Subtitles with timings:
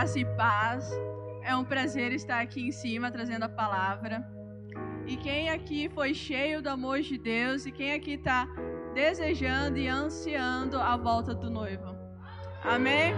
[0.00, 0.90] graça e paz.
[1.42, 4.26] É um prazer estar aqui em cima trazendo a palavra.
[5.06, 8.48] E quem aqui foi cheio do amor de Deus e quem aqui está
[8.94, 11.94] desejando e ansiando a volta do noivo?
[12.64, 13.12] Amém?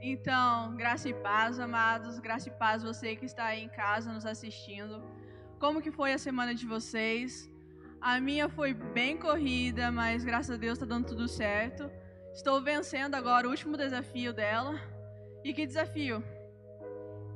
[0.00, 4.24] Então, graça e paz, amados, graça e paz você que está aí em casa nos
[4.24, 5.02] assistindo.
[5.58, 7.50] Como que foi a semana de vocês?
[8.00, 11.90] A minha foi bem corrida, mas graças a Deus está dando tudo certo.
[12.32, 14.80] Estou vencendo agora o último desafio dela.
[15.44, 16.22] E que desafio?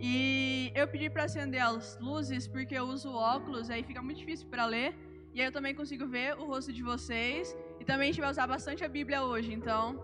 [0.00, 4.48] E eu pedi para acender as luzes porque eu uso óculos, aí fica muito difícil
[4.48, 4.94] para ler.
[5.34, 7.54] E aí eu também consigo ver o rosto de vocês.
[7.78, 10.02] E também a gente vai usar bastante a Bíblia hoje, então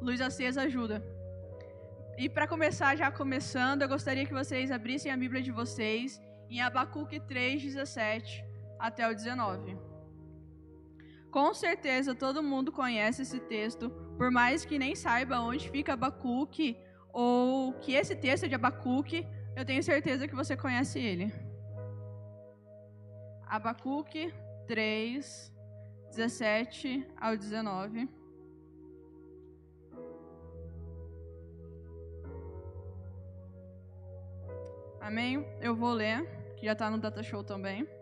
[0.00, 1.02] luz acesa ajuda.
[2.16, 6.60] E para começar, já começando, eu gostaria que vocês abrissem a Bíblia de vocês em
[6.60, 8.44] Abacuque 3, 17
[8.78, 9.76] até o 19.
[11.30, 16.76] Com certeza todo mundo conhece esse texto, por mais que nem saiba onde fica Abacuque
[17.12, 21.32] ou que esse texto é de Abacuque, eu tenho certeza que você conhece ele.
[23.46, 24.32] Abacuque
[24.66, 25.52] 3,
[26.10, 28.08] 17 ao 19.
[35.00, 35.46] Amém?
[35.60, 36.26] Eu vou ler,
[36.56, 37.97] que já está no Data Show também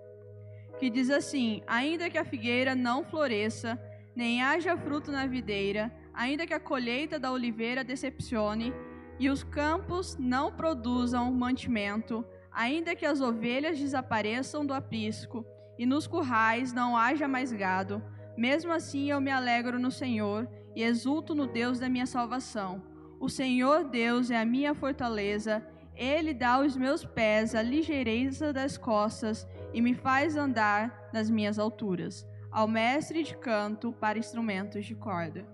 [0.79, 3.79] que diz assim: Ainda que a figueira não floresça,
[4.15, 8.73] nem haja fruto na videira, ainda que a colheita da oliveira decepcione,
[9.19, 15.45] e os campos não produzam mantimento, ainda que as ovelhas desapareçam do aprisco,
[15.79, 18.03] e nos currais não haja mais gado,
[18.37, 22.83] mesmo assim eu me alegro no Senhor e exulto no Deus da minha salvação.
[23.19, 28.77] O Senhor Deus é a minha fortaleza, ele dá aos meus pés a ligeireza das
[28.77, 29.47] costas
[29.77, 35.47] e me faz andar nas minhas alturas, ao mestre de canto para instrumentos de corda.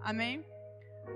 [0.00, 0.44] Amém?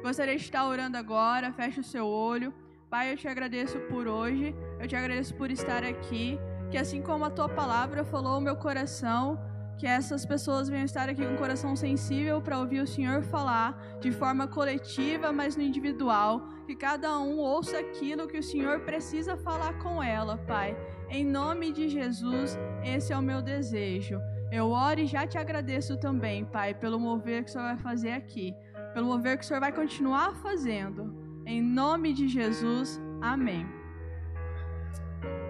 [0.02, 2.52] Gostaria de estar orando agora, feche o seu olho.
[2.90, 6.36] Pai, eu te agradeço por hoje, eu te agradeço por estar aqui,
[6.68, 9.38] que assim como a tua palavra falou o meu coração,
[9.78, 13.98] que essas pessoas venham estar aqui com o coração sensível para ouvir o Senhor falar
[14.00, 16.48] de forma coletiva, mas no individual.
[16.66, 20.76] Que cada um ouça aquilo que o Senhor precisa falar com ela, Pai.
[21.14, 24.18] Em nome de Jesus, esse é o meu desejo.
[24.50, 28.12] Eu oro e já te agradeço também, Pai, pelo mover que o Senhor vai fazer
[28.12, 28.54] aqui,
[28.94, 31.14] pelo mover que o Senhor vai continuar fazendo.
[31.44, 33.66] Em nome de Jesus, amém.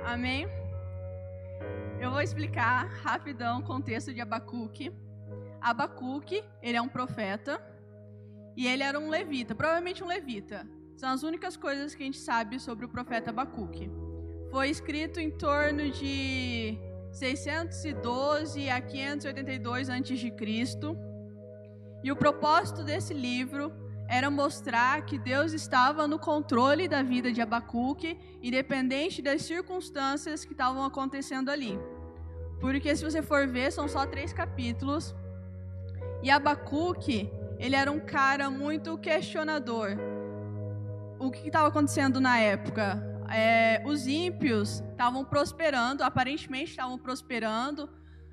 [0.04, 0.48] Amém.
[2.00, 4.92] Eu vou explicar rapidão o contexto de Abacuque.
[5.60, 7.64] Abacuque, ele é um profeta
[8.56, 10.66] e ele era um levita, provavelmente um levita.
[10.96, 13.88] São as únicas coisas que a gente sabe sobre o profeta Abacuque.
[14.52, 16.76] Foi escrito em torno de
[17.10, 20.34] 612 a 582 a.C.
[22.04, 23.72] E o propósito desse livro
[24.06, 30.52] era mostrar que Deus estava no controle da vida de Abacuque, independente das circunstâncias que
[30.52, 31.78] estavam acontecendo ali.
[32.60, 35.14] Porque se você for ver, são só três capítulos.
[36.22, 39.96] E Abacuque, ele era um cara muito questionador.
[41.18, 43.11] O que estava acontecendo na época?
[43.32, 47.88] É, os ímpios estavam prosperando, aparentemente estavam prosperando,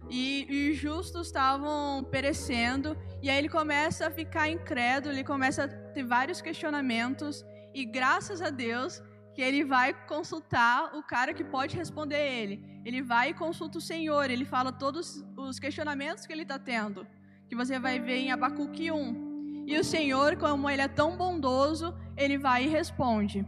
[0.10, 2.98] e, os justos estavam perecendo.
[3.22, 7.46] E aí ele começa a ficar incrédulo, ele começa a ter vários questionamentos.
[7.74, 9.02] E graças a Deus
[9.34, 12.82] que ele vai consultar o cara que pode responder ele.
[12.84, 17.06] Ele vai e consulta o Senhor, ele fala todos os questionamentos que ele está tendo,
[17.48, 19.66] que você vai ver em Abacuque 1.
[19.68, 23.46] E o Senhor, como ele é tão bondoso, ele vai e responde.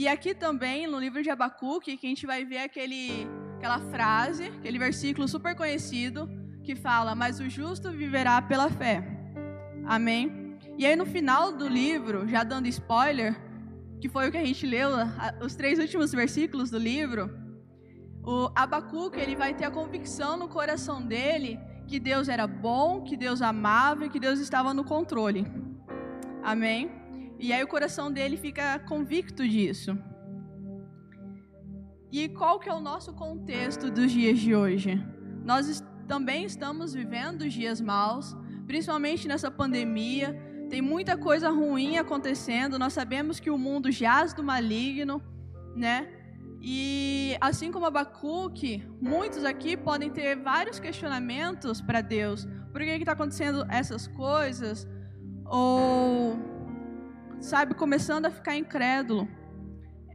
[0.00, 3.26] E aqui também, no livro de Abacuque, que a gente vai ver aquele
[3.56, 6.28] aquela frase, aquele versículo super conhecido
[6.62, 9.02] que fala: "Mas o justo viverá pela fé".
[9.84, 10.56] Amém.
[10.78, 13.34] E aí no final do livro, já dando spoiler,
[14.00, 14.90] que foi o que a gente leu,
[15.44, 17.28] os três últimos versículos do livro,
[18.22, 21.58] o Abacuque ele vai ter a convicção no coração dele
[21.88, 25.44] que Deus era bom, que Deus amava e que Deus estava no controle.
[26.40, 26.97] Amém.
[27.38, 29.96] E aí o coração dele fica convicto disso.
[32.10, 35.00] E qual que é o nosso contexto dos dias de hoje?
[35.44, 38.34] Nós também estamos vivendo dias maus,
[38.66, 40.34] principalmente nessa pandemia.
[40.68, 42.78] Tem muita coisa ruim acontecendo.
[42.78, 45.22] Nós sabemos que o mundo jaz do maligno,
[45.76, 46.08] né?
[46.60, 52.46] E assim como Abacuque, muitos aqui podem ter vários questionamentos para Deus.
[52.72, 54.88] Por que está acontecendo essas coisas?
[55.44, 56.36] Ou,
[57.40, 59.28] sabe, começando a ficar incrédulo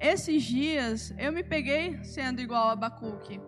[0.04, 3.40] esses dias eu me peguei sendo igual a Abacuque,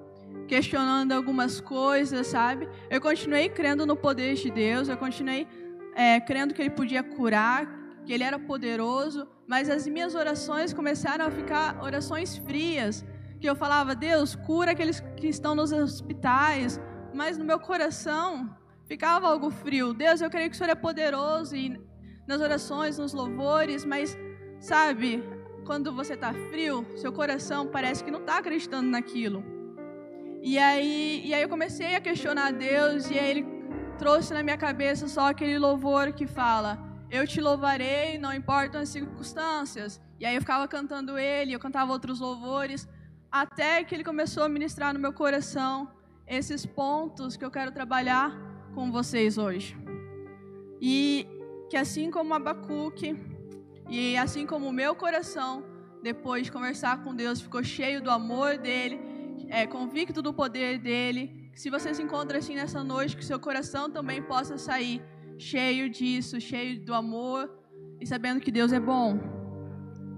[0.48, 2.69] questionando algumas coisas, sabe?
[2.89, 5.45] Eu continuei crendo no poder de Deus, eu continuei
[5.94, 7.68] é, crendo que Ele podia curar,
[8.06, 13.04] que Ele era poderoso, mas as minhas orações começaram a ficar orações frias,
[13.42, 16.80] que eu falava, Deus, cura aqueles que estão nos hospitais,
[17.13, 18.56] mas no meu coração
[18.86, 19.94] ficava algo frio.
[19.94, 21.78] Deus, eu creio que o Senhor é poderoso e
[22.27, 24.18] nas orações, nos louvores, mas
[24.60, 25.24] sabe,
[25.66, 29.44] quando você está frio, seu coração parece que não está acreditando naquilo.
[30.42, 33.45] E aí, e aí eu comecei a questionar Deus e aí ele
[33.98, 36.77] trouxe na minha cabeça só aquele louvor que fala:
[37.10, 40.00] Eu te louvarei, não importam as circunstâncias.
[40.19, 42.88] E aí eu ficava cantando ele, eu cantava outros louvores,
[43.31, 45.92] até que ele começou a ministrar no meu coração
[46.28, 48.31] esses pontos que eu quero trabalhar
[48.74, 49.78] com vocês hoje.
[50.81, 51.28] E
[51.69, 53.15] que assim como Abacuque,
[53.89, 55.63] e assim como o meu coração,
[56.01, 59.00] depois de conversar com Deus, ficou cheio do amor dele,
[59.50, 63.89] é, convicto do poder dele, se você se encontra assim nessa noite, que seu coração
[63.89, 65.01] também possa sair
[65.38, 67.50] cheio disso, cheio do amor
[68.00, 69.18] e sabendo que Deus é bom.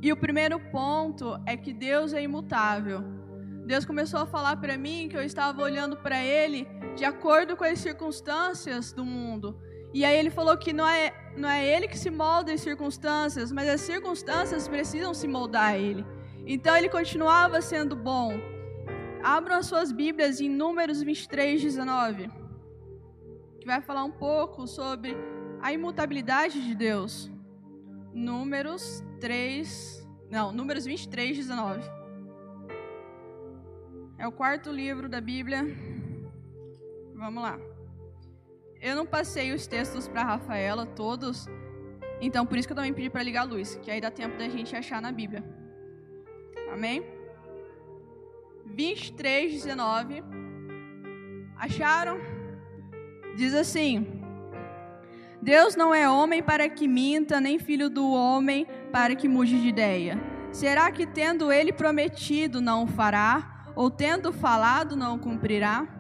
[0.02, 3.04] E o primeiro ponto é que Deus é imutável.
[3.66, 7.64] Deus começou a falar para mim que eu estava olhando para Ele de acordo com
[7.64, 9.60] as circunstâncias do mundo.
[9.94, 13.52] E aí Ele falou que não é, não é Ele que se molda em circunstâncias,
[13.52, 16.06] mas as circunstâncias precisam se moldar a Ele.
[16.46, 18.34] Então Ele continuava sendo bom.
[19.24, 22.30] Abram as suas Bíblias em Números 23, 19,
[23.60, 25.18] que vai falar um pouco sobre
[25.62, 27.32] a imutabilidade de Deus.
[28.14, 31.82] Números 3, não, Números 23, 19.
[34.18, 35.64] É o quarto livro da Bíblia.
[37.14, 37.60] Vamos lá.
[38.82, 41.48] Eu não passei os textos para Rafaela todos,
[42.22, 44.38] então por isso que eu também pedi para ligar a luz, que aí dá tempo
[44.38, 45.44] da gente achar na Bíblia.
[46.72, 47.04] Amém?
[48.66, 50.24] 23, 19.
[51.58, 52.20] Acharam?
[53.36, 54.06] Diz assim:
[55.42, 59.68] Deus não é homem para que minta, nem filho do homem para que mude de
[59.70, 60.20] ideia.
[60.52, 65.97] Será que tendo ele prometido não o fará, ou tendo falado não o cumprirá?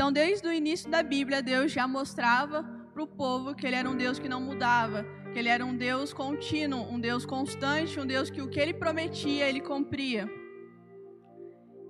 [0.00, 3.86] Então, desde o início da Bíblia, Deus já mostrava para o povo que ele era
[3.86, 8.06] um Deus que não mudava, que ele era um Deus contínuo, um Deus constante, um
[8.06, 10.26] Deus que o que ele prometia, ele cumpria.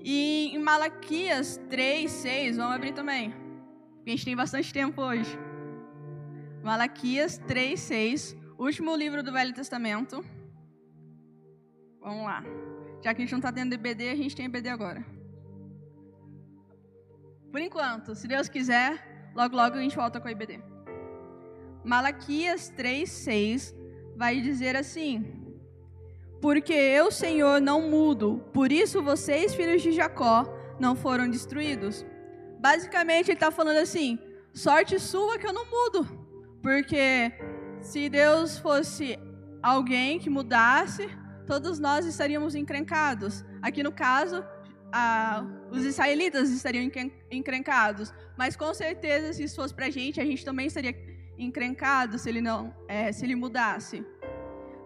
[0.03, 3.33] E em Malaquias 3, 6, vamos abrir também.
[4.05, 5.39] A gente tem bastante tempo hoje.
[6.65, 10.25] Malaquias 3, 6, último livro do Velho Testamento.
[12.01, 12.43] Vamos lá.
[13.05, 15.20] Já que a gente não está tendo EBD, a gente tem EBD agora.
[17.51, 20.63] Por enquanto, se Deus quiser, logo logo a gente volta com a EBD.
[21.85, 23.75] Malaquias 3, 6
[24.17, 25.41] vai dizer assim:
[26.41, 30.47] porque eu, Senhor, não mudo, por isso vocês, filhos de Jacó,
[30.79, 32.07] não foram destruídos.
[32.59, 34.19] Basicamente, ele está falando assim:
[34.55, 36.07] sorte sua que eu não mudo,
[36.63, 37.31] porque
[37.83, 39.19] se Deus fosse
[39.63, 41.09] alguém que mudasse,
[41.47, 43.45] todos nós estaríamos encrencados.
[43.61, 44.43] Aqui no caso,
[44.93, 46.91] a, os israelitas estariam
[47.31, 50.95] encrencados, mas com certeza, se isso fosse para a gente, a gente também estaria
[51.39, 54.05] encrencado se ele não, é, se ele mudasse.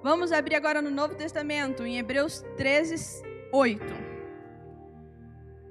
[0.03, 3.23] Vamos abrir agora no Novo Testamento, em Hebreus 13,
[3.53, 3.83] 8.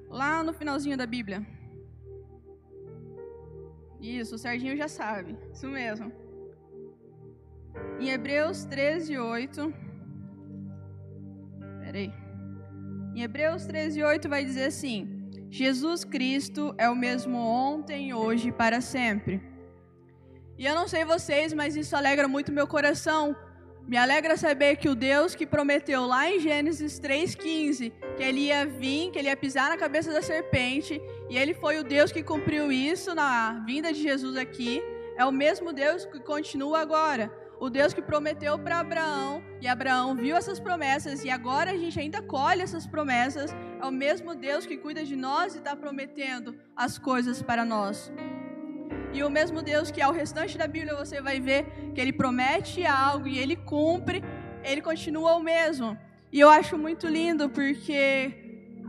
[0.08, 1.46] Lá no finalzinho da Bíblia.
[4.00, 5.38] Isso, o Serginho já sabe.
[5.52, 6.12] Isso mesmo.
[7.98, 9.72] Em Hebreus 13, 8.
[11.80, 12.23] Peraí.
[13.14, 18.52] Em Hebreus 13, 8 vai dizer assim: Jesus Cristo é o mesmo ontem, hoje e
[18.52, 19.40] para sempre.
[20.58, 23.36] E eu não sei vocês, mas isso alegra muito meu coração,
[23.86, 28.66] me alegra saber que o Deus que prometeu lá em Gênesis 3,15 que ele ia
[28.66, 32.22] vir, que ele ia pisar na cabeça da serpente, e ele foi o Deus que
[32.22, 34.82] cumpriu isso na vinda de Jesus aqui,
[35.16, 37.32] é o mesmo Deus que continua agora.
[37.64, 41.98] O Deus que prometeu para Abraão, e Abraão viu essas promessas, e agora a gente
[41.98, 46.54] ainda colhe essas promessas, é o mesmo Deus que cuida de nós e está prometendo
[46.76, 48.12] as coisas para nós.
[49.14, 52.84] E o mesmo Deus que ao restante da Bíblia você vai ver que ele promete
[52.84, 54.22] algo e ele cumpre,
[54.62, 55.96] ele continua o mesmo.
[56.30, 58.04] E eu acho muito lindo porque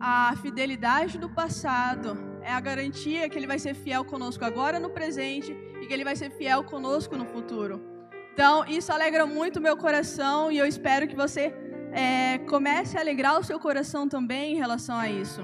[0.02, 4.90] a fidelidade do passado é a garantia que ele vai ser fiel conosco agora no
[4.90, 7.95] presente e que ele vai ser fiel conosco no futuro.
[8.36, 11.54] Então, isso alegra muito meu coração e eu espero que você
[11.94, 15.42] é, comece a alegrar o seu coração também em relação a isso.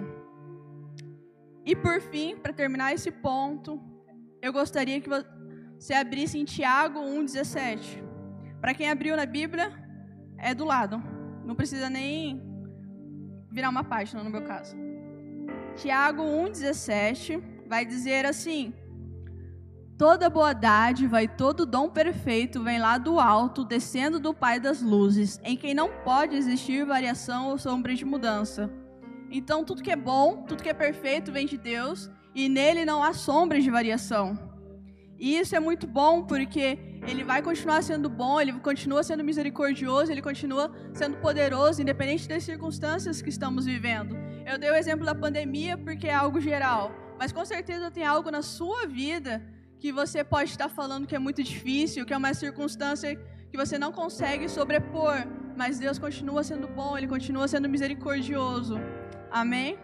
[1.65, 3.81] E por fim, para terminar esse ponto,
[4.41, 8.03] eu gostaria que você abrisse em Tiago 1,17.
[8.59, 9.71] Para quem abriu na Bíblia,
[10.37, 11.01] é do lado.
[11.45, 12.41] Não precisa nem
[13.49, 14.75] virar uma página, no meu caso.
[15.77, 18.73] Tiago 1,17 vai dizer assim:
[20.01, 24.81] Toda boa dádiva e todo dom perfeito vem lá do alto, descendo do Pai das
[24.81, 28.67] luzes, em quem não pode existir variação ou sombra de mudança.
[29.29, 33.03] Então, tudo que é bom, tudo que é perfeito vem de Deus, e nele não
[33.03, 34.39] há sombra de variação.
[35.19, 40.11] E isso é muito bom porque ele vai continuar sendo bom, ele continua sendo misericordioso,
[40.11, 44.17] ele continua sendo poderoso, independente das circunstâncias que estamos vivendo.
[44.47, 48.31] Eu dei o exemplo da pandemia porque é algo geral, mas com certeza tem algo
[48.31, 52.33] na sua vida que você pode estar falando que é muito difícil, que é uma
[52.35, 53.09] circunstância
[53.49, 55.15] que você não consegue sobrepor,
[55.57, 58.75] mas Deus continua sendo bom, Ele continua sendo misericordioso.
[59.31, 59.79] Amém?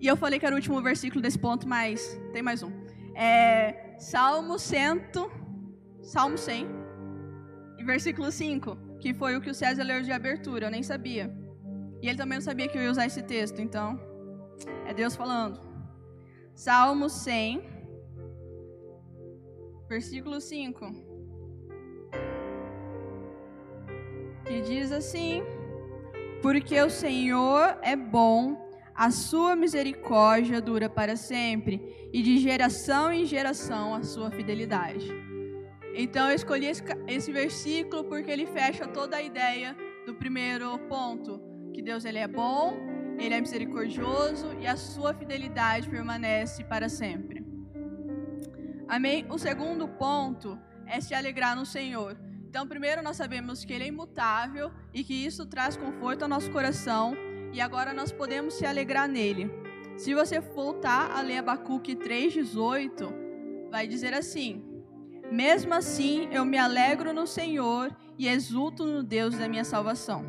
[0.00, 2.70] E eu falei que era o último versículo desse ponto, mas tem mais um.
[3.16, 5.02] É, Salmo 100,
[6.00, 6.68] Salmo 100,
[7.76, 11.26] e versículo 5, que foi o que o César leu de abertura, eu nem sabia.
[12.00, 14.00] E ele também não sabia que eu ia usar esse texto, então
[14.86, 15.60] é Deus falando.
[16.54, 17.69] Salmo 100,
[19.90, 20.86] versículo 5.
[24.46, 25.42] Que diz assim:
[26.40, 28.40] Porque o Senhor é bom,
[28.94, 31.74] a sua misericórdia dura para sempre,
[32.12, 35.10] e de geração em geração a sua fidelidade.
[35.92, 41.40] Então eu escolhi esse, esse versículo porque ele fecha toda a ideia do primeiro ponto,
[41.74, 42.76] que Deus ele é bom,
[43.18, 47.29] ele é misericordioso e a sua fidelidade permanece para sempre.
[48.90, 49.24] Amém?
[49.30, 52.18] O segundo ponto é se alegrar no Senhor.
[52.48, 56.50] Então, primeiro nós sabemos que Ele é imutável e que isso traz conforto ao nosso
[56.50, 57.14] coração
[57.52, 59.48] e agora nós podemos se alegrar nele.
[59.96, 64.60] Se você voltar a ler Abacuque 3,18, vai dizer assim:
[65.30, 70.24] Mesmo assim eu me alegro no Senhor e exulto no Deus da minha salvação.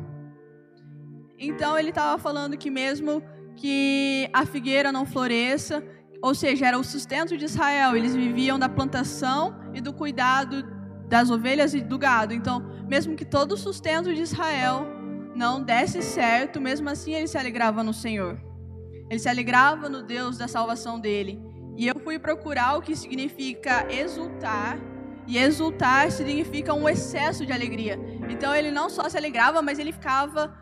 [1.36, 3.20] Então ele estava falando que mesmo
[3.56, 5.82] que a figueira não floresça,
[6.22, 7.96] ou seja, era o sustento de Israel.
[7.96, 10.62] Eles viviam da plantação e do cuidado
[11.08, 12.32] das ovelhas e do gado.
[12.32, 14.86] Então, mesmo que todo o sustento de Israel
[15.34, 18.40] não desse certo, mesmo assim ele se alegrava no Senhor.
[19.10, 21.42] Ele se alegrava no Deus da salvação dele.
[21.76, 24.78] E eu fui procurar o que significa exultar.
[25.26, 27.98] E exultar significa um excesso de alegria.
[28.28, 30.54] Então ele não só se alegrava, mas ele ficava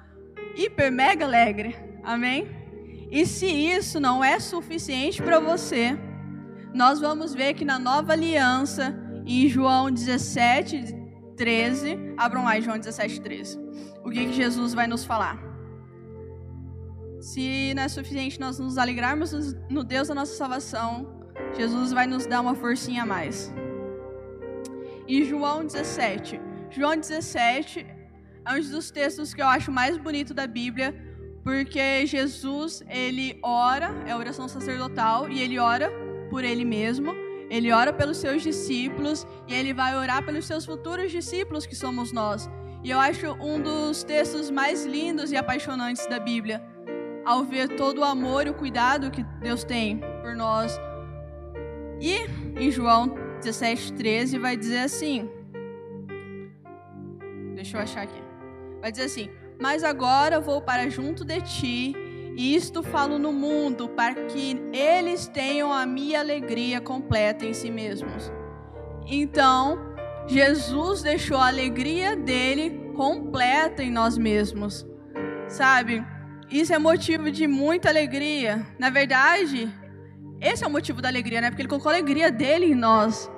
[0.56, 1.76] hiper mega alegre.
[2.02, 2.59] Amém?
[3.10, 5.98] E se isso não é suficiente para você,
[6.72, 8.94] nós vamos ver que na nova aliança,
[9.26, 10.84] em João 17,
[11.36, 13.58] 13, abram lá João 17, 13.
[14.04, 15.38] O que, que Jesus vai nos falar?
[17.20, 19.32] Se não é suficiente nós nos alegrarmos
[19.68, 21.20] no Deus da nossa salvação,
[21.56, 23.52] Jesus vai nos dar uma forcinha a mais.
[25.06, 26.40] E João 17.
[26.70, 27.86] João 17
[28.46, 30.94] é um dos textos que eu acho mais bonito da Bíblia,
[31.42, 35.90] porque Jesus, ele ora, é a oração sacerdotal, e ele ora
[36.28, 37.14] por ele mesmo,
[37.48, 42.12] ele ora pelos seus discípulos, e ele vai orar pelos seus futuros discípulos, que somos
[42.12, 42.48] nós.
[42.82, 46.62] E eu acho um dos textos mais lindos e apaixonantes da Bíblia,
[47.24, 50.78] ao ver todo o amor e o cuidado que Deus tem por nós.
[52.00, 52.14] E
[52.58, 55.28] em João 17, 13 vai dizer assim.
[57.54, 58.22] Deixa eu achar aqui.
[58.80, 61.94] Vai dizer assim: mas agora vou para junto de ti,
[62.34, 67.70] e isto falo no mundo, para que eles tenham a minha alegria completa em si
[67.70, 68.32] mesmos.
[69.06, 69.78] Então,
[70.26, 74.86] Jesus deixou a alegria dele completa em nós mesmos.
[75.48, 76.04] Sabe?
[76.50, 78.66] Isso é motivo de muita alegria.
[78.78, 79.68] Na verdade,
[80.40, 81.50] esse é o motivo da alegria, né?
[81.50, 83.30] Porque ele colocou a alegria dele em nós.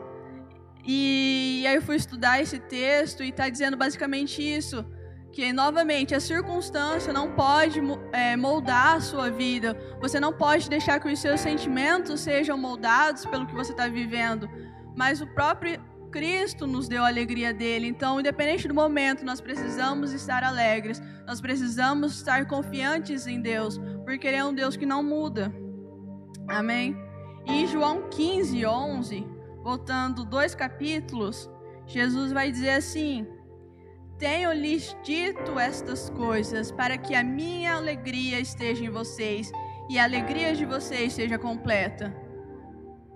[0.87, 4.85] E aí eu fui estudar esse texto e está dizendo basicamente isso
[5.33, 7.81] que novamente a circunstância não pode
[8.13, 9.75] é, moldar a sua vida.
[10.01, 14.49] Você não pode deixar que os seus sentimentos sejam moldados pelo que você está vivendo.
[14.95, 17.87] Mas o próprio Cristo nos deu a alegria dele.
[17.89, 21.01] Então, independente do momento, nós precisamos estar alegres.
[21.27, 25.51] Nós precisamos estar confiantes em Deus, porque Ele é um Deus que não muda.
[26.47, 26.95] Amém?
[27.47, 29.27] E em João 15, 11,
[29.63, 31.51] voltando dois capítulos,
[31.87, 33.27] Jesus vai dizer assim
[34.23, 39.51] tenho-lhes dito estas coisas para que a minha alegria esteja em vocês
[39.91, 42.15] e a alegria de vocês seja completa.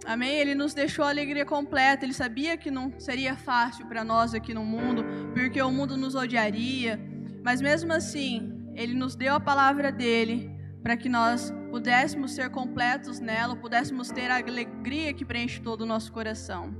[0.05, 0.35] Amém?
[0.35, 2.05] Ele nos deixou a alegria completa.
[2.05, 6.17] Ele sabia que não seria fácil para nós aqui no mundo, porque o mundo nos
[6.17, 6.99] odiaria.
[7.45, 10.51] Mas mesmo assim, Ele nos deu a palavra dele
[10.83, 15.87] para que nós pudéssemos ser completos nela, pudéssemos ter a alegria que preenche todo o
[15.87, 16.75] nosso coração.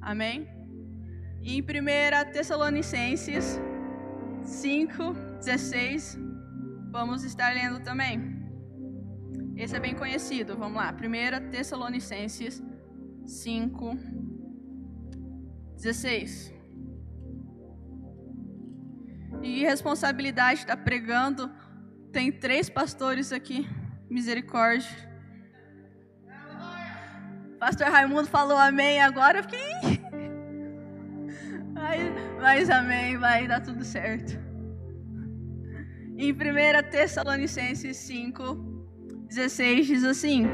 [0.00, 0.59] Amém?
[1.42, 3.58] E em 1 Tessalonicenses
[4.44, 6.18] 5, 16,
[6.90, 8.38] vamos estar lendo também.
[9.56, 10.92] Esse é bem conhecido, vamos lá.
[10.92, 12.62] 1 Tessalonicenses
[13.26, 13.96] 5,
[15.76, 16.54] 16.
[19.42, 21.50] E responsabilidade está pregando.
[22.12, 23.66] Tem três pastores aqui.
[24.10, 24.90] Misericórdia.
[27.58, 29.38] Pastor Raimundo falou amém agora.
[29.38, 30.09] Eu fiquei.
[32.40, 34.38] Mas, amém, vai dar tudo certo.
[36.16, 36.36] Em 1
[36.90, 38.54] Tessalonicenses 5,
[39.28, 40.46] 16 diz assim: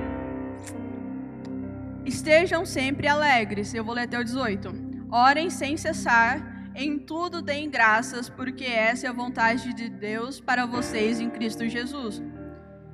[2.05, 3.73] Estejam sempre alegres.
[3.73, 5.09] Eu vou ler até o 18.
[5.11, 6.55] Orem sem cessar.
[6.75, 11.69] Em tudo deem graças, porque essa é a vontade de Deus para vocês em Cristo
[11.69, 12.23] Jesus.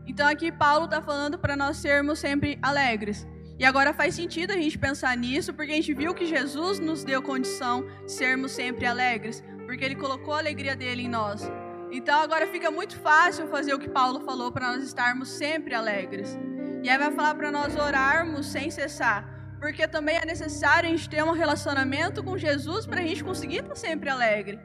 [0.06, 3.26] Então aqui Paulo está falando para nós sermos sempre alegres.
[3.62, 7.04] E agora faz sentido a gente pensar nisso, porque a gente viu que Jesus nos
[7.04, 11.48] deu condição de sermos sempre alegres, porque ele colocou a alegria dele em nós.
[11.92, 16.36] Então agora fica muito fácil fazer o que Paulo falou para nós estarmos sempre alegres.
[16.82, 21.08] E aí vai falar para nós orarmos sem cessar porque também é necessário a gente
[21.08, 24.58] ter um relacionamento com Jesus para a gente conseguir estar sempre alegre.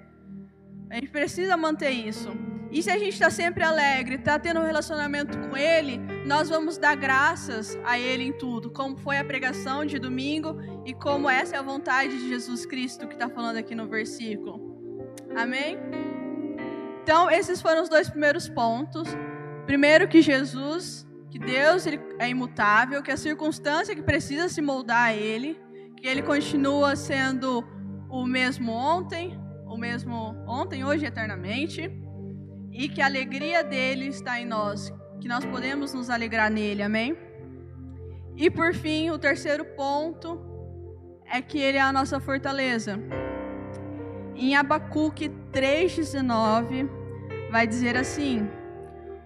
[0.90, 2.30] A gente precisa manter isso.
[2.72, 6.78] E se a gente está sempre alegre, está tendo um relacionamento com Ele, nós vamos
[6.78, 11.56] dar graças a Ele em tudo, como foi a pregação de domingo e como essa
[11.56, 14.60] é a vontade de Jesus Cristo que está falando aqui no versículo.
[15.36, 15.78] Amém?
[17.04, 19.08] Então, esses foram os dois primeiros pontos.
[19.66, 21.86] Primeiro, que Jesus que Deus
[22.20, 25.60] é imutável, que a circunstância que precisa se moldar a Ele,
[25.96, 27.64] que Ele continua sendo
[28.10, 31.92] o mesmo ontem, o mesmo ontem, hoje eternamente,
[32.78, 37.18] e que a alegria dele está em nós, que nós podemos nos alegrar nele, amém?
[38.36, 40.40] E por fim, o terceiro ponto
[41.26, 43.00] é que ele é a nossa fortaleza.
[44.36, 46.88] Em Abacuque 3,19,
[47.50, 48.48] vai dizer assim: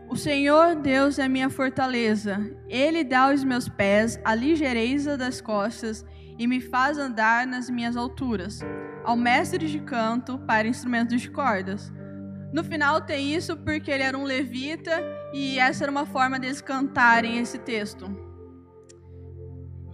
[0.09, 2.39] o Senhor Deus é minha fortaleza.
[2.69, 6.05] Ele dá aos meus pés a ligeireza das costas
[6.39, 8.61] e me faz andar nas minhas alturas.
[9.03, 11.91] Ao mestre de canto para instrumentos de cordas.
[12.53, 15.01] No final tem isso porque ele era um levita
[15.33, 18.05] e essa era uma forma deles cantarem esse texto.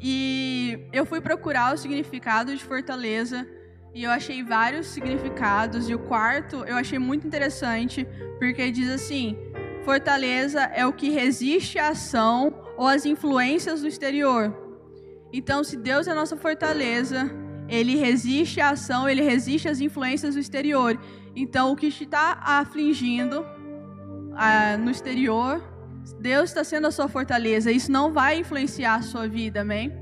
[0.01, 3.47] E eu fui procurar o significado de fortaleza
[3.93, 8.07] e eu achei vários significados e o quarto eu achei muito interessante
[8.39, 9.37] porque diz assim:
[9.83, 14.53] Fortaleza é o que resiste à ação ou às influências do exterior.
[15.31, 17.29] Então, se Deus é a nossa fortaleza,
[17.67, 20.99] ele resiste à ação, ele resiste às influências do exterior.
[21.39, 23.45] Então, o que está afligindo
[24.33, 25.61] ah, no exterior,
[26.19, 27.71] Deus está sendo a sua fortaleza.
[27.71, 29.93] Isso não vai influenciar a sua vida, amém?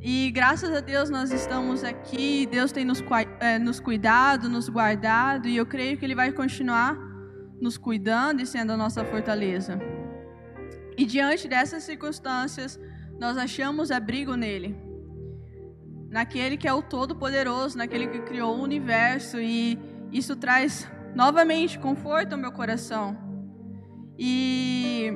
[0.00, 3.04] E graças a Deus nós estamos aqui, Deus tem nos,
[3.40, 6.96] é, nos cuidado, nos guardado, e eu creio que Ele vai continuar
[7.60, 9.78] nos cuidando e sendo a nossa fortaleza.
[10.96, 12.80] E diante dessas circunstâncias,
[13.20, 14.74] nós achamos abrigo nele.
[16.08, 19.78] Naquele que é o Todo-Poderoso, naquele que criou o universo, e
[20.16, 23.16] isso traz novamente conforto ao meu coração.
[24.18, 25.12] E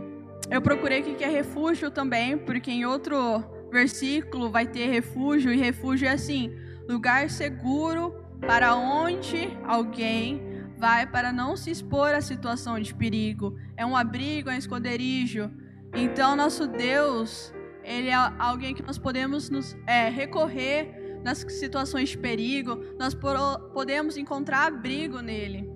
[0.51, 5.57] eu procurei o que é refúgio também, porque em outro versículo vai ter refúgio, e
[5.57, 6.53] refúgio é assim:
[6.89, 8.15] lugar seguro
[8.47, 10.43] para onde alguém
[10.77, 13.57] vai para não se expor à situação de perigo.
[13.77, 15.51] É um abrigo, é um esconderijo.
[15.95, 17.53] Então, nosso Deus,
[17.85, 24.16] Ele é alguém que nós podemos nos é, recorrer nas situações de perigo, nós podemos
[24.16, 25.70] encontrar abrigo nele.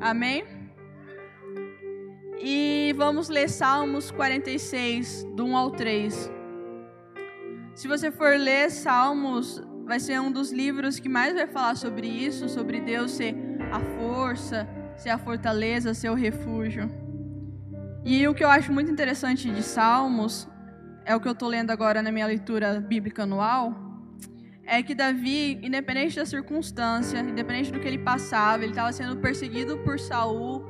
[0.00, 0.44] Amém?
[2.38, 6.30] E vamos ler Salmos 46, do 1 ao 3.
[7.74, 12.06] Se você for ler Salmos, vai ser um dos livros que mais vai falar sobre
[12.06, 13.34] isso, sobre Deus ser
[13.72, 16.90] a força, ser a fortaleza, ser o refúgio.
[18.04, 20.48] E o que eu acho muito interessante de Salmos,
[21.04, 23.74] é o que eu estou lendo agora na minha leitura bíblica anual,
[24.66, 29.78] é que Davi, independente da circunstância, independente do que ele passava, ele estava sendo perseguido
[29.78, 30.64] por Saul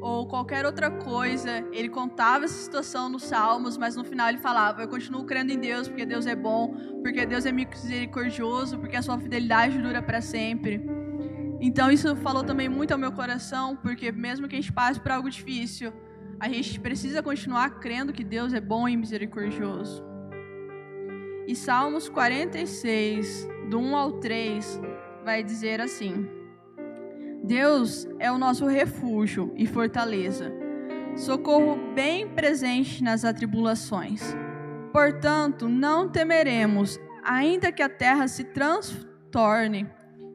[0.00, 4.82] ou qualquer outra coisa, ele contava essa situação nos Salmos, mas no final ele falava:
[4.82, 9.02] Eu continuo crendo em Deus, porque Deus é bom, porque Deus é misericordioso, porque a
[9.02, 10.84] sua fidelidade dura para sempre.
[11.60, 15.10] Então isso falou também muito ao meu coração, porque mesmo que a gente passe por
[15.10, 15.92] algo difícil,
[16.38, 20.15] a gente precisa continuar crendo que Deus é bom e misericordioso.
[21.46, 24.80] E Salmos 46, do 1 ao 3,
[25.24, 26.28] vai dizer assim:
[27.44, 30.52] Deus é o nosso refúgio e fortaleza,
[31.14, 34.36] socorro bem presente nas atribulações.
[34.92, 39.86] Portanto, não temeremos, ainda que a terra se transtorne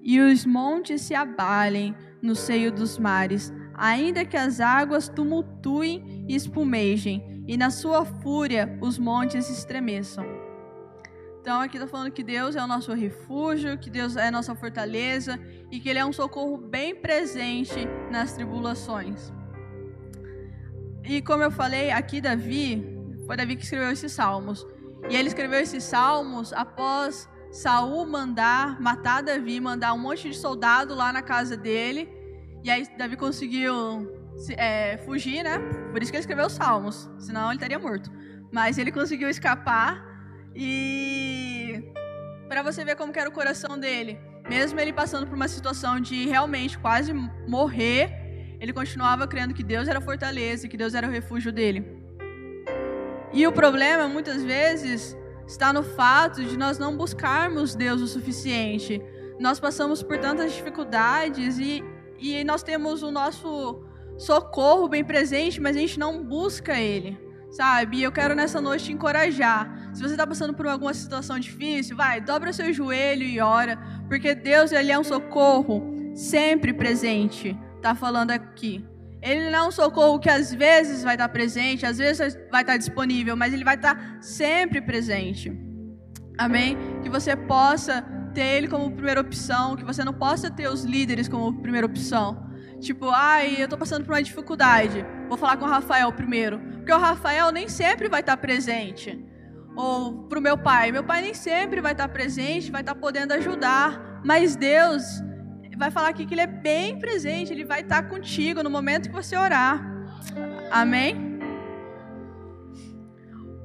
[0.02, 6.36] e os montes se abalem no seio dos mares, ainda que as águas tumultuem e
[6.36, 10.26] espumejem, e na sua fúria os montes estremeçam.
[11.42, 14.54] Então aqui está falando que Deus é o nosso refúgio, que Deus é a nossa
[14.54, 15.40] fortaleza
[15.72, 19.34] e que Ele é um socorro bem presente nas tribulações.
[21.04, 24.68] E como eu falei, aqui Davi, foi Davi que escreveu esses salmos.
[25.10, 30.94] E ele escreveu esses salmos após Saul mandar matar Davi, mandar um monte de soldado
[30.94, 32.08] lá na casa dele.
[32.64, 33.74] E aí Davi conseguiu
[34.56, 35.58] é, fugir, né?
[35.92, 38.12] Por isso que ele escreveu os salmos, senão ele estaria morto.
[38.52, 40.11] Mas ele conseguiu escapar
[40.56, 41.92] e
[42.48, 46.26] para você ver como era o coração dele, mesmo ele passando por uma situação de
[46.26, 47.14] realmente quase
[47.48, 51.86] morrer, ele continuava crendo que Deus era a fortaleza, que Deus era o refúgio dele.
[53.34, 55.16] E o problema, muitas vezes,
[55.48, 59.02] está no fato de nós não buscarmos Deus o suficiente.
[59.40, 61.84] Nós passamos por tantas dificuldades e,
[62.20, 63.84] e nós temos o nosso
[64.18, 67.18] socorro bem presente, mas a gente não busca Ele,
[67.50, 67.98] sabe?
[67.98, 69.81] E eu quero nessa noite te encorajar.
[69.94, 73.78] Se você está passando por alguma situação difícil, vai, dobra seu joelho e ora,
[74.08, 77.58] porque Deus ele é um socorro sempre presente.
[77.82, 78.86] Tá falando aqui.
[79.22, 82.78] Ele não é um socorro que às vezes vai estar presente, às vezes vai estar
[82.78, 85.52] disponível, mas ele vai estar sempre presente.
[86.38, 86.78] Amém?
[87.04, 91.28] Que você possa ter ele como primeira opção, que você não possa ter os líderes
[91.28, 92.50] como primeira opção.
[92.80, 95.06] Tipo, ai, eu estou passando por uma dificuldade.
[95.28, 96.60] Vou falar com o Rafael primeiro.
[96.78, 99.24] Porque o Rafael nem sempre vai estar presente.
[99.76, 100.92] Ou para o meu pai.
[100.92, 104.22] Meu pai nem sempre vai estar presente, vai estar podendo ajudar.
[104.24, 105.04] Mas Deus,
[105.78, 109.16] vai falar aqui que ele é bem presente, ele vai estar contigo no momento que
[109.16, 109.84] você orar.
[110.70, 111.40] Amém?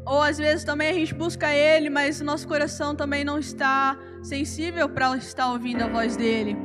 [0.07, 4.89] Ou às vezes também a gente busca ele, mas nosso coração também não está sensível
[4.89, 6.57] para estar ouvindo a voz dele.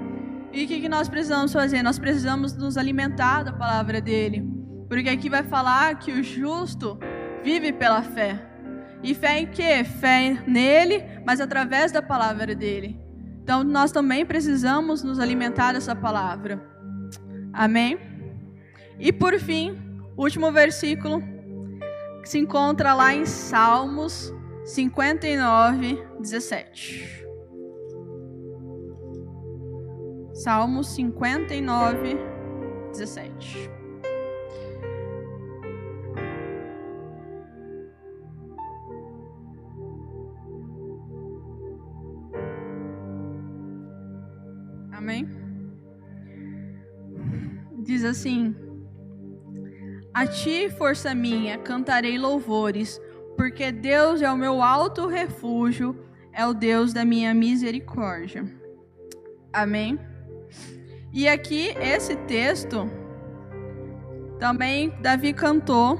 [0.53, 1.81] E o que nós precisamos fazer?
[1.81, 4.47] Nós precisamos nos alimentar da palavra dele.
[4.87, 6.99] Porque aqui vai falar que o justo
[7.43, 8.50] vive pela fé.
[9.03, 9.83] E fé em quê?
[9.83, 12.99] Fé nele, mas através da palavra dele.
[13.43, 16.61] Então nós também precisamos nos alimentar dessa palavra.
[17.51, 17.97] Amém?
[18.99, 19.77] E por fim,
[20.15, 21.21] último versículo
[22.21, 24.31] que se encontra lá em Salmos
[24.63, 27.25] 59, 17.
[30.33, 32.17] Salmos 59,
[32.91, 33.80] 17.
[48.01, 48.55] Diz assim:
[50.11, 52.99] A ti, força minha, cantarei louvores,
[53.37, 55.95] porque Deus é o meu alto refúgio,
[56.33, 58.43] é o Deus da minha misericórdia.
[59.53, 59.99] Amém?
[61.13, 62.89] E aqui, esse texto,
[64.39, 65.99] também Davi cantou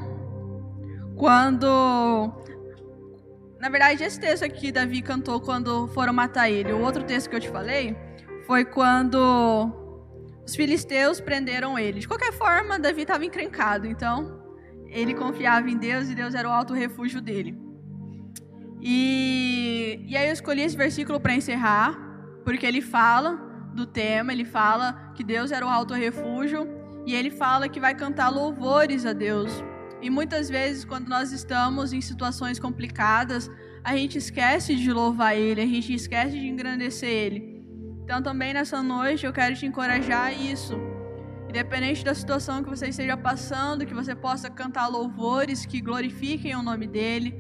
[1.16, 2.34] quando.
[3.60, 6.74] Na verdade, esse texto aqui Davi cantou quando foram matar ele.
[6.74, 7.96] O outro texto que eu te falei
[8.48, 9.81] foi quando
[10.46, 12.00] os filisteus prenderam ele.
[12.00, 14.42] De qualquer forma, Davi estava encrencado, então
[14.88, 17.58] ele confiava em Deus e Deus era o alto refúgio dele.
[18.82, 21.98] E, e aí eu escolhi esse versículo para encerrar,
[22.44, 23.36] porque ele fala
[23.74, 26.68] do tema, ele fala que Deus era o alto refúgio
[27.06, 29.64] e ele fala que vai cantar louvores a Deus.
[30.02, 33.50] E muitas vezes, quando nós estamos em situações complicadas,
[33.84, 37.51] a gente esquece de louvar Ele, a gente esquece de engrandecer Ele.
[38.12, 40.78] Então, também nessa noite, eu quero te encorajar a isso.
[41.48, 46.62] Independente da situação que você esteja passando, que você possa cantar louvores que glorifiquem o
[46.62, 47.34] nome dEle,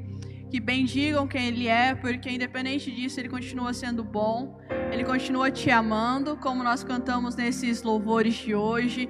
[0.50, 5.70] que bendigam quem Ele é, porque independente disso, Ele continua sendo bom, Ele continua te
[5.70, 9.10] amando, como nós cantamos nesses louvores de hoje.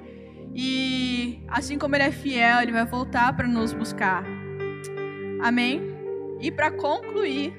[0.52, 4.24] E assim como Ele é fiel, Ele vai voltar para nos buscar.
[5.40, 5.80] Amém?
[6.40, 7.54] E para concluir,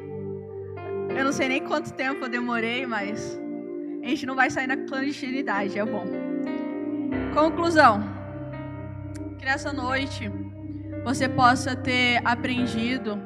[1.17, 3.41] eu não sei nem quanto tempo eu demorei, mas
[4.03, 6.05] a gente não vai sair na clandestinidade, é bom.
[7.33, 8.03] Conclusão:
[9.39, 10.29] que nessa noite
[11.03, 13.17] você possa ter aprendido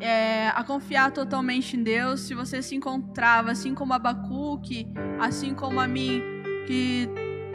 [0.00, 2.20] é, a confiar totalmente em Deus.
[2.20, 4.86] Se você se encontrava, assim como Abacuque,
[5.18, 6.22] assim como a mim,
[6.66, 7.08] que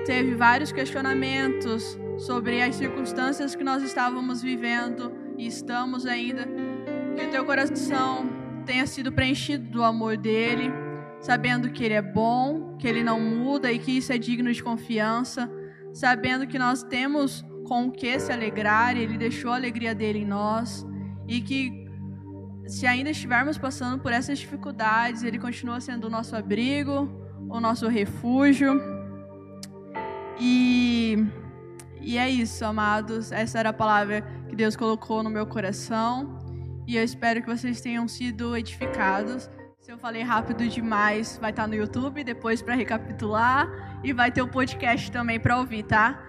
[0.05, 6.47] teve vários questionamentos sobre as circunstâncias que nós estávamos vivendo e estamos ainda,
[7.15, 8.29] que o teu coração
[8.65, 10.84] tenha sido preenchido do amor dele
[11.25, 14.61] sabendo que Ele é bom, que Ele não muda e que isso é digno de
[14.61, 15.51] confiança,
[15.91, 20.25] sabendo que nós temos com o que se alegrar, Ele deixou a alegria dele em
[20.25, 20.85] nós
[21.27, 21.83] e que
[22.67, 27.09] se ainda estivermos passando por essas dificuldades, Ele continua sendo o nosso abrigo,
[27.49, 28.79] o nosso refúgio.
[30.39, 31.17] E,
[32.01, 33.31] e é isso, amados.
[33.31, 36.37] Essa era a palavra que Deus colocou no meu coração.
[36.85, 39.49] E eu espero que vocês tenham sido edificados.
[39.95, 43.65] Eu falei rápido demais, vai estar no YouTube depois para recapitular
[44.03, 46.21] e vai ter o podcast também para ouvir, tá?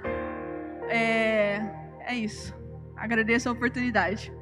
[0.89, 1.61] É,
[1.99, 2.55] é isso.
[2.95, 4.33] Agradeço a oportunidade.